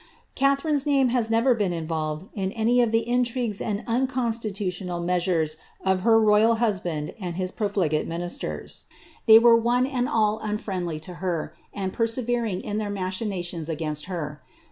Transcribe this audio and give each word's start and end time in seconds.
itharine's 0.35 0.83
name 0.83 1.09
has 1.09 1.29
never 1.29 1.53
been 1.53 1.71
involved 1.71 2.25
in 2.33 2.51
any 2.53 2.81
of 2.81 2.91
the 2.91 3.07
intrigues 3.07 3.61
and 3.61 3.85
•natitutional 3.85 5.05
measures 5.05 5.57
of 5.85 6.01
her 6.01 6.19
royal 6.19 6.55
husband 6.55 7.13
and 7.19 7.35
his 7.35 7.51
profligate 7.51 8.09
minis 8.09 8.81
They 9.27 9.37
were 9.37 9.55
one 9.55 9.85
and 9.85 10.09
all 10.09 10.39
unfriendly 10.39 10.99
to 11.01 11.13
her, 11.21 11.53
and 11.71 11.93
persevering 11.93 12.61
in 12.61 12.79
their 12.79 12.89
linations 12.89 13.69
against 13.69 14.05
her. 14.05 14.41